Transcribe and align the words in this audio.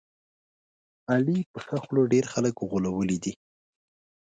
علي 1.11 1.37
په 1.51 1.59
ښه 1.65 1.77
خوله 1.83 2.03
ډېر 2.13 2.25
خلک 2.33 2.55
غولولي 2.69 3.17
دي. 3.23 3.33